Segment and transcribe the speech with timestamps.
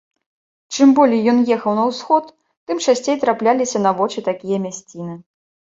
[0.75, 2.33] Чым болей ён ехаў на ўсход,
[2.71, 5.13] тым часцей трапляліся на вочы такія мясціны.